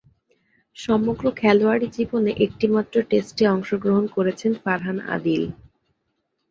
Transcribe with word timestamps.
সমগ্র 0.77 1.25
খেলোয়াড়ী 1.35 1.87
জীবনে 1.97 2.31
একটিমাত্র 2.45 2.95
টেস্টে 3.09 3.43
অংশগ্রহণ 3.47 4.05
করেছেন 4.15 4.51
ফারহান 4.63 4.97
আদিল। 5.15 5.43